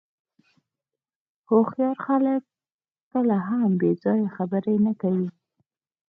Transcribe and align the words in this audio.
هوښیار 1.49 1.97
خلک 2.05 2.41
کله 3.11 3.35
هم 3.47 3.69
بې 3.79 3.91
ځایه 4.03 4.29
خبرې 4.37 4.75
نه 4.85 4.93
کوي. 5.01 5.29